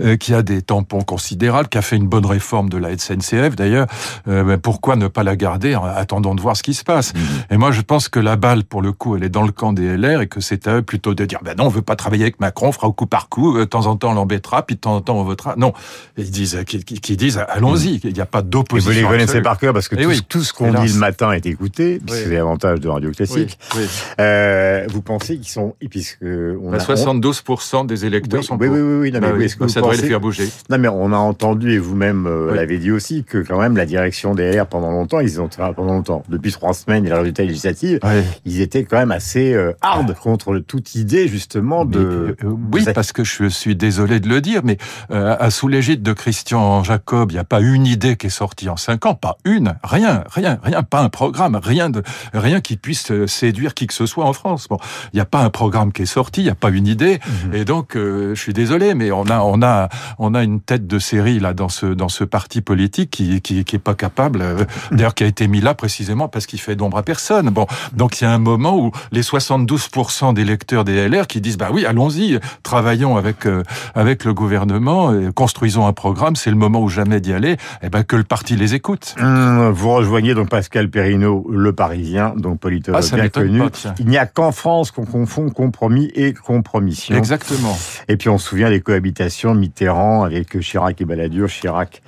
euh, 0.00 0.16
qui 0.16 0.32
a 0.34 0.42
des 0.42 0.62
tampons 0.62 1.02
considérables, 1.02 1.68
qui 1.68 1.78
a 1.78 1.82
fait 1.82 1.96
une 1.96 2.06
bonne 2.06 2.24
réforme 2.24 2.68
de 2.68 2.78
la 2.78 2.96
SNCF 2.96 3.56
d'ailleurs. 3.56 3.86
Euh, 4.28 4.56
pourquoi 4.56 4.94
ne 4.94 5.08
pas 5.08 5.24
la 5.24 5.34
garder 5.34 5.74
en 5.74 5.84
attendant 5.84 6.34
de 6.36 6.40
voir 6.40 6.56
ce 6.56 6.62
qui 6.62 6.74
se 6.74 6.84
passe? 6.84 7.12
Et 7.50 7.56
moi, 7.56 7.72
je 7.72 7.80
pense 7.80 8.08
que 8.08 8.20
la 8.20 8.36
balle, 8.36 8.62
pour 8.64 8.82
le 8.82 8.92
coup, 8.92 9.16
elle 9.16 9.24
est 9.24 9.28
dans 9.28 9.42
le 9.42 9.50
camp 9.52 9.72
des 9.72 9.96
LR 9.96 10.20
et 10.20 10.26
que 10.28 10.40
c'est 10.40 10.68
à 10.68 10.76
eux 10.76 10.82
plutôt 10.82 11.14
de 11.14 11.24
dire, 11.24 11.40
ben 11.44 11.56
non, 11.58 11.64
on 11.64 11.68
veut 11.68 11.82
pas 11.82 11.96
travailler 11.96 12.22
avec 12.22 12.38
Macron, 12.40 12.68
on 12.68 12.72
fera 12.72 12.86
au 12.86 12.92
coup 12.92 13.06
par 13.06 13.28
coup, 13.28 13.56
euh, 13.56 13.60
de 13.60 13.64
temps 13.64 13.86
en 13.86 13.96
temps 13.96 14.12
on 14.12 14.14
l'embêtera, 14.14 14.64
puis 14.64 14.76
de 14.76 14.80
temps 14.80 14.94
en 14.94 15.00
temps 15.00 15.16
on 15.18 15.24
votera. 15.24 15.54
Non, 15.56 15.72
ils 16.16 16.30
disent, 16.30 16.62
qui, 16.68 16.84
qui- 16.84 17.00
qui 17.00 17.16
disent, 17.16 17.42
allons-y, 17.48 18.00
il 18.04 18.12
n'y 18.12 18.20
a 18.20 18.26
pas 18.26 18.40
Et 18.40 18.42
d'opposition. 18.44 18.92
vous 18.92 18.98
les 19.00 19.04
connaissez 19.08 19.42
par 19.42 19.58
cœur 19.58 19.72
parce 19.74 19.88
que 19.88 19.96
Eh 19.98 20.04
tout, 20.04 20.08
oui, 20.08 20.20
tout 20.28 20.42
ce 20.44 20.52
qu'on 20.52 20.72
dit 20.72 20.92
le 20.92 20.98
matin 21.00 21.32
est 21.32 21.46
écouté, 21.46 22.00
Oui. 22.08 22.12
c'est 22.16 22.30
l'avantage 22.32 22.78
de 22.80 22.88
Radio 22.88 23.10
Classique. 23.10 23.58
oui. 23.76 23.86
Euh, 24.20 24.86
vous 24.88 25.02
pensez 25.02 25.36
qu'ils 25.36 25.48
sont, 25.48 25.74
puisque 25.90 26.22
on 26.22 26.70
Bah, 26.70 26.76
a, 26.78 26.80
72% 26.80 27.86
des 27.86 28.04
électeurs 28.04 28.40
oui, 28.40 28.46
sont 28.46 28.56
oui, 28.58 28.66
pour. 28.68 28.76
oui, 28.76 28.82
oui, 28.82 28.94
oui, 29.00 29.12
non, 29.12 29.20
Bah 29.20 29.28
mais 29.32 29.38
oui, 29.38 29.44
est-ce 29.44 29.56
que 29.56 29.60
bah, 29.64 29.66
vous 29.74 29.80
pensez- 29.80 30.02
les 30.02 30.08
faire 30.08 30.20
bouger. 30.20 30.48
Non, 30.70 30.78
mais 30.78 30.88
on 30.88 31.12
a 31.12 31.16
entendu, 31.16 31.72
et 31.72 31.78
vous-même 31.78 32.26
euh, 32.26 32.48
Oui. 32.50 32.56
l'avez 32.56 32.78
dit 32.78 32.90
aussi, 32.90 33.24
que 33.24 33.38
quand 33.38 33.58
même 33.60 33.76
la 33.76 33.86
direction 33.86 34.34
des 34.34 34.50
LR 34.52 34.66
pendant 34.66 34.90
longtemps, 34.90 35.20
ils 35.20 35.40
ont 35.40 35.48
pendant 35.48 35.94
longtemps, 35.94 36.22
depuis 36.28 36.52
trois 36.52 36.72
semaines 36.74 37.06
et 37.06 37.08
le 37.10 37.16
résultat 37.16 37.44
législatif, 37.44 37.98
ils 38.44 38.60
étaient 38.60 38.84
quand 38.84 38.98
même 38.98 39.12
assez 39.12 39.52
euh, 39.54 39.72
hard 39.82 40.14
contre 40.14 40.52
le- 40.52 40.62
toute 40.62 40.94
idée 40.94 41.28
justement 41.28 41.84
de. 41.84 41.98
euh, 41.98 42.34
oui, 42.72 42.84
de- 42.84 42.92
parce 42.92 43.12
que 43.12 43.24
je 43.24 43.46
suis 43.48 43.76
désolé 43.76 44.20
de 44.20 44.28
le 44.28 44.40
dire, 44.40 44.62
mais 44.64 44.78
euh, 45.10 45.36
à 45.38 45.50
sous 45.50 45.68
l'égide 45.68 46.02
de 46.02 46.12
Christian 46.12 46.82
Jacob, 46.82 47.30
il 47.30 47.34
n'y 47.34 47.40
a 47.40 47.44
pas 47.44 47.60
une 47.60 47.86
idée 47.86 48.16
qui 48.16 48.26
est 48.26 48.30
sortie 48.30 48.68
en 48.68 48.76
cinq 48.76 49.06
ans, 49.06 49.14
pas 49.14 49.36
une, 49.44 49.74
rien, 49.84 50.24
rien, 50.30 50.58
rien, 50.62 50.82
pas 50.82 51.00
un 51.02 51.08
programme, 51.08 51.56
rien 51.62 51.90
de, 51.90 52.02
rien 52.32 52.60
qui 52.60 52.76
puisse 52.76 53.10
euh, 53.10 53.26
séduire 53.26 53.74
qui 53.74 53.86
que 53.86 53.93
ce 53.94 54.06
soit 54.06 54.24
en 54.24 54.32
France. 54.32 54.66
Bon, 54.68 54.78
il 55.12 55.16
n'y 55.16 55.20
a 55.20 55.24
pas 55.24 55.40
un 55.42 55.50
programme 55.50 55.92
qui 55.92 56.02
est 56.02 56.06
sorti, 56.06 56.40
il 56.42 56.44
n'y 56.44 56.50
a 56.50 56.54
pas 56.54 56.70
une 56.70 56.86
idée, 56.86 57.20
Mhm. 57.46 57.54
et 57.54 57.64
donc 57.64 57.96
euh, 57.96 58.34
je 58.34 58.40
suis 58.40 58.52
désolé, 58.52 58.94
mais 58.94 59.10
on 59.12 59.24
a, 59.26 59.40
on 59.40 59.62
a, 59.62 59.88
on 60.18 60.34
a 60.34 60.42
une 60.42 60.60
tête 60.60 60.86
de 60.86 60.98
série 60.98 61.38
là 61.40 61.54
dans 61.54 61.68
ce, 61.68 61.86
dans 61.86 62.08
ce 62.08 62.24
parti 62.24 62.60
politique 62.60 63.10
qui, 63.10 63.40
qui, 63.40 63.64
qui 63.64 63.76
est 63.76 63.78
pas 63.78 63.94
capable, 63.94 64.40
euh, 64.42 64.64
d'ailleurs 64.90 65.14
qui 65.14 65.24
a 65.24 65.26
été 65.26 65.46
mis 65.48 65.60
là 65.60 65.74
précisément 65.74 66.28
parce 66.28 66.46
qu'il 66.46 66.60
fait 66.60 66.76
d'ombre 66.76 66.98
à 66.98 67.02
personne. 67.02 67.50
Bon, 67.50 67.66
donc 67.92 68.20
il 68.20 68.24
y 68.24 68.26
a 68.26 68.32
un 68.32 68.38
moment 68.38 68.76
où 68.78 68.90
les 69.12 69.22
72% 69.22 70.34
des 70.34 70.44
lecteurs 70.44 70.84
des 70.84 71.08
LR 71.08 71.26
qui 71.26 71.40
disent 71.40 71.56
bah 71.58 71.68
oui, 71.72 71.86
allons-y, 71.86 72.38
travaillons 72.62 73.16
avec 73.16 73.46
euh, 73.46 73.62
avec 73.94 74.24
le 74.24 74.34
gouvernement, 74.34 75.12
construisons 75.34 75.86
un 75.86 75.92
programme, 75.92 76.36
c'est 76.36 76.50
le 76.50 76.56
moment 76.56 76.80
ou 76.82 76.88
jamais 76.88 77.20
d'y 77.20 77.32
aller. 77.32 77.56
Et 77.82 77.88
ben 77.88 78.02
que 78.04 78.16
le 78.16 78.24
parti 78.24 78.56
les 78.56 78.74
écoute. 78.74 79.14
Hum, 79.20 79.70
Vous 79.70 79.90
rejoignez 79.92 80.34
donc 80.34 80.48
Pascal 80.48 80.88
Perrineau, 80.90 81.46
le 81.50 81.72
Parisien, 81.72 82.34
donc 82.36 82.58
politologue 82.60 83.02
Ah, 83.12 83.16
bien 83.16 83.28
connu. 83.28 83.58
pas. 83.58 83.70
Il 83.98 84.06
n'y 84.06 84.18
a 84.18 84.26
qu'en 84.26 84.52
France 84.52 84.90
qu'on 84.90 85.04
confond 85.04 85.50
compromis 85.50 86.10
et 86.14 86.32
compromission. 86.32 87.16
Exactement. 87.16 87.76
Et 88.08 88.16
puis 88.16 88.28
on 88.28 88.38
se 88.38 88.48
souvient 88.48 88.70
des 88.70 88.80
cohabitations 88.80 89.54
Mitterrand 89.54 90.24
avec 90.24 90.58
Chirac 90.60 91.00
et 91.00 91.04
Balladur, 91.04 91.48
Chirac 91.48 92.02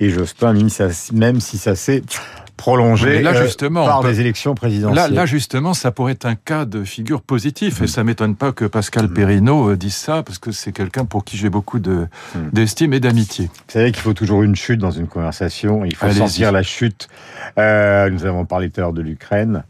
et 0.00 0.10
Jospin, 0.10 0.52
même 1.12 1.40
si 1.40 1.58
ça, 1.58 1.74
s'est 1.74 2.02
prolongé 2.56 3.22
là, 3.22 3.30
euh, 3.30 3.42
justement, 3.42 3.86
par 3.86 4.02
des 4.04 4.20
élections 4.20 4.54
présidentielles. 4.54 5.14
là, 5.14 5.24
justement, 5.24 5.72
ça 5.72 5.92
pourrait 5.92 6.12
être 6.12 6.26
un 6.26 6.34
cas 6.34 6.66
de 6.66 6.84
figure 6.84 7.22
positif, 7.22 7.80
Mm. 7.80 7.84
et 7.84 7.86
ça 7.86 8.04
m'étonne 8.04 8.36
pas 8.36 8.52
que 8.52 8.66
Pascal 8.66 9.08
Perrineau 9.08 9.70
euh, 9.70 9.76
dise 9.78 9.94
ça, 9.94 10.22
parce 10.22 10.38
que 10.38 10.52
c'est 10.52 10.72
quelqu'un 10.72 11.06
pour 11.06 11.24
qui 11.24 11.38
j'ai 11.38 11.48
beaucoup 11.48 11.78
de 11.78 12.06
Mm. 12.34 12.38
d'estime 12.52 12.92
et 12.92 13.00
d'amitié. 13.00 13.46
Vous 13.46 13.72
savez 13.72 13.92
qu'il 13.92 14.02
faut 14.02 14.12
toujours 14.12 14.42
une 14.42 14.56
chute 14.56 14.78
dans 14.78 14.90
une 14.90 15.06
conversation. 15.06 15.86
Il 15.86 15.94
faut 15.96 16.10
sentir 16.10 16.52
la 16.52 16.62
chute. 16.62 17.08
Euh, 17.58 18.10
nous 18.10 18.26
avons 18.26 18.44
parlé 18.44 18.68
tout 18.68 18.80
à 18.80 18.84
l'heure 18.84 18.92
de 18.92 19.00
l'Ukraine. 19.02 19.64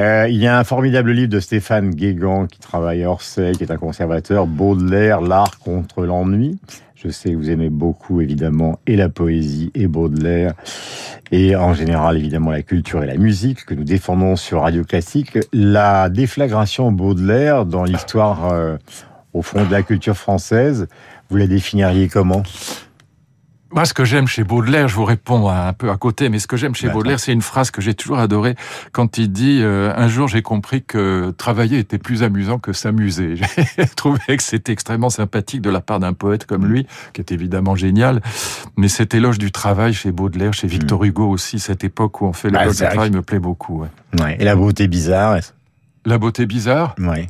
Euh, 0.00 0.26
il 0.28 0.36
y 0.36 0.46
a 0.48 0.58
un 0.58 0.64
formidable 0.64 1.12
livre 1.12 1.28
de 1.28 1.38
Stéphane 1.38 1.90
Guégan 1.90 2.46
qui 2.46 2.58
travaille 2.58 3.04
à 3.04 3.10
Orsay, 3.10 3.52
qui 3.52 3.62
est 3.62 3.70
un 3.70 3.76
conservateur, 3.76 4.46
Baudelaire, 4.46 5.20
l'art 5.20 5.58
contre 5.60 6.04
l'ennui. 6.04 6.58
Je 6.96 7.10
sais 7.10 7.30
que 7.30 7.36
vous 7.36 7.50
aimez 7.50 7.68
beaucoup, 7.68 8.20
évidemment, 8.20 8.80
et 8.86 8.96
la 8.96 9.08
poésie 9.08 9.70
et 9.74 9.86
Baudelaire, 9.86 10.54
et 11.30 11.54
en 11.54 11.74
général, 11.74 12.16
évidemment, 12.16 12.50
la 12.50 12.62
culture 12.62 13.04
et 13.04 13.06
la 13.06 13.16
musique 13.16 13.66
que 13.66 13.74
nous 13.74 13.84
défendons 13.84 14.36
sur 14.36 14.62
Radio 14.62 14.84
Classique. 14.84 15.38
La 15.52 16.08
déflagration 16.08 16.90
Baudelaire 16.90 17.66
dans 17.66 17.84
l'histoire, 17.84 18.52
euh, 18.52 18.78
au 19.32 19.42
fond, 19.42 19.64
de 19.64 19.70
la 19.70 19.82
culture 19.82 20.16
française, 20.16 20.88
vous 21.28 21.36
la 21.36 21.46
définiriez 21.46 22.08
comment? 22.08 22.42
Moi, 23.74 23.84
ce 23.86 23.92
que 23.92 24.04
j'aime 24.04 24.28
chez 24.28 24.44
Baudelaire, 24.44 24.86
je 24.86 24.94
vous 24.94 25.04
réponds 25.04 25.48
un 25.48 25.72
peu 25.72 25.90
à 25.90 25.96
côté, 25.96 26.28
mais 26.28 26.38
ce 26.38 26.46
que 26.46 26.56
j'aime 26.56 26.76
chez. 26.76 26.88
Baudelaire, 26.88 27.18
c'est 27.18 27.32
une 27.32 27.42
phrase 27.42 27.72
que 27.72 27.80
j'ai 27.80 27.94
toujours 27.94 28.18
adorée 28.20 28.54
quand 28.92 29.18
il 29.18 29.32
dit 29.32 29.58
euh, 29.62 29.92
Un 29.96 30.06
jour, 30.06 30.28
j'ai 30.28 30.42
compris 30.42 30.84
que 30.84 31.32
travailler 31.36 31.80
était 31.80 31.98
plus 31.98 32.22
amusant 32.22 32.60
que 32.60 32.72
s'amuser. 32.72 33.34
J'ai 33.76 33.86
trouvé 33.86 34.36
que 34.36 34.42
c'était 34.44 34.70
extrêmement 34.72 35.10
sympathique 35.10 35.60
de 35.60 35.70
la 35.70 35.80
part 35.80 35.98
d'un 35.98 36.12
poète 36.12 36.46
comme 36.46 36.66
lui, 36.66 36.86
qui 37.14 37.20
est 37.20 37.32
évidemment 37.32 37.74
génial. 37.74 38.22
Mais 38.76 38.86
cet 38.86 39.12
éloge 39.12 39.38
du 39.38 39.50
travail 39.50 39.92
chez 39.92 40.12
Baudelaire, 40.12 40.52
chez 40.52 40.68
Victor 40.68 41.02
Hugo 41.02 41.28
aussi, 41.28 41.58
cette 41.58 41.82
époque 41.82 42.20
où 42.20 42.26
on 42.26 42.32
fait 42.32 42.50
Ah, 42.54 42.60
l'éloge 42.60 42.76
c'est 42.76 42.84
du 42.84 42.90
travail 42.92 43.10
me 43.10 43.22
plaît 43.22 43.40
beaucoup. 43.40 43.80
ouais. 43.82 43.88
Ouais. 44.22 44.36
Et 44.38 44.44
la 44.44 44.54
beauté 44.54 44.86
bizarre. 44.86 45.38
La 46.04 46.18
beauté 46.18 46.46
bizarre, 46.46 46.94
Ouais. 47.00 47.26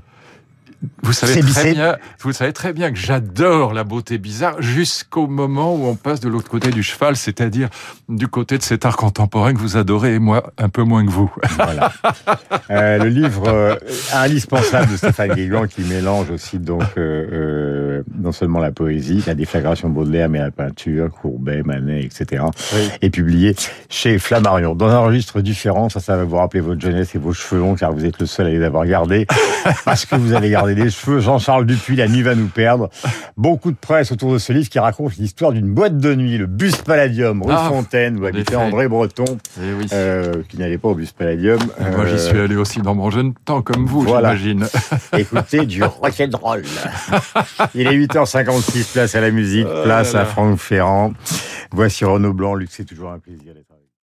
Vous 1.02 1.12
savez 1.12 1.40
très 1.40 1.72
bien, 1.72 1.96
vous 2.20 2.32
savez 2.32 2.52
très 2.52 2.72
bien 2.72 2.90
que 2.90 2.98
j'adore 2.98 3.72
la 3.72 3.84
beauté 3.84 4.18
bizarre 4.18 4.60
jusqu'au 4.60 5.26
moment 5.26 5.74
où 5.74 5.86
on 5.86 5.94
passe 5.94 6.20
de 6.20 6.28
l'autre 6.28 6.48
côté 6.48 6.70
du 6.70 6.82
cheval, 6.82 7.16
c'est-à-dire 7.16 7.68
du 8.08 8.28
côté 8.28 8.58
de 8.58 8.62
cet 8.62 8.84
art 8.84 8.96
contemporain 8.96 9.54
que 9.54 9.58
vous 9.58 9.76
adorez 9.76 10.14
et 10.14 10.18
moi 10.18 10.52
un 10.58 10.68
peu 10.68 10.82
moins 10.82 11.04
que 11.04 11.10
vous. 11.10 11.32
Voilà. 11.56 11.92
Euh, 12.70 12.98
le 12.98 13.08
livre 13.08 13.48
euh, 13.48 13.76
indispensable 14.12 14.90
de 14.90 14.96
Stéphane 14.96 15.32
Guégan 15.34 15.66
qui 15.66 15.82
mélange 15.82 16.30
aussi 16.30 16.58
donc 16.58 16.82
euh, 16.96 17.26
euh, 17.32 18.02
non 18.18 18.32
seulement 18.32 18.58
la 18.58 18.72
poésie, 18.72 19.22
la 19.26 19.34
déflagration 19.34 19.88
de 19.88 19.94
Baudelaire, 19.94 20.28
mais 20.28 20.38
la 20.38 20.50
peinture, 20.50 21.10
Courbet, 21.10 21.62
Manet, 21.62 22.02
etc. 22.02 22.44
Oui. 22.74 22.88
est 23.02 23.10
publié 23.10 23.54
chez 23.88 24.18
Flammarion. 24.18 24.74
Dans 24.74 24.88
un 24.88 24.98
registre 24.98 25.40
différent, 25.40 25.88
ça, 25.88 26.00
ça 26.00 26.16
va 26.16 26.24
vous 26.24 26.36
rappeler 26.36 26.60
votre 26.60 26.80
jeunesse 26.80 27.14
et 27.14 27.18
vos 27.18 27.32
cheveux 27.32 27.60
longs, 27.60 27.74
car 27.74 27.92
vous 27.92 28.04
êtes 28.04 28.18
le 28.18 28.26
seul 28.26 28.46
à 28.46 28.50
les 28.50 28.62
avoir 28.62 28.86
gardés, 28.86 29.26
parce 29.84 30.06
que 30.06 30.16
vous 30.16 30.32
avez 30.32 30.50
gardé 30.50 30.73
des 30.74 30.90
cheveux. 30.90 31.20
Jean-Charles 31.20 31.66
Dupuis, 31.66 31.96
La 31.96 32.08
nuit 32.08 32.22
va 32.22 32.34
nous 32.34 32.48
perdre. 32.48 32.90
Beaucoup 33.36 33.70
de 33.70 33.76
presse 33.76 34.12
autour 34.12 34.32
de 34.32 34.38
ce 34.38 34.52
livre 34.52 34.68
qui 34.68 34.78
raconte 34.78 35.16
l'histoire 35.16 35.52
d'une 35.52 35.72
boîte 35.72 35.98
de 35.98 36.14
nuit, 36.14 36.38
le 36.38 36.46
Bus 36.46 36.76
Palladium, 36.76 37.42
rue 37.42 37.52
Ah, 37.56 37.66
Fontaine, 37.68 38.18
où 38.18 38.26
habitait. 38.26 38.56
André 38.56 38.88
Breton, 38.88 39.24
Eh 39.58 39.72
oui. 39.78 39.86
euh, 39.92 40.42
qui 40.48 40.58
n'allait 40.58 40.78
pas 40.78 40.88
au 40.88 40.94
Bus 40.94 41.12
Palladium. 41.12 41.58
Moi, 41.96 42.06
j'y 42.06 42.14
Euh, 42.14 42.18
suis 42.18 42.38
allé 42.38 42.56
aussi 42.56 42.80
dans 42.80 42.94
mon 42.94 43.10
jeune 43.10 43.34
temps, 43.44 43.62
comme 43.62 43.86
vous, 43.86 44.02
Voilà. 44.02 44.36
j'imagine. 44.36 44.66
Écoutez 45.18 45.66
du 45.66 45.82
rock'n'roll. 45.82 46.62
Il 47.74 47.86
est 47.86 47.94
8h56, 47.96 48.92
place 48.92 49.14
à 49.14 49.20
la 49.20 49.30
musique, 49.30 49.66
Oh 49.68 49.82
place 49.84 50.12
là 50.12 50.20
à. 50.20 50.24
Franck 50.24 50.58
Ferrand. 50.58 51.12
Voici 51.72 52.04
Renaud 52.04 52.32
Blanc. 52.32 52.54
Luc, 52.54 52.68
c'est 52.72 52.84
toujours 52.84 53.10
un 53.10 53.18
plaisir 53.18 53.52
d'être 53.54 53.73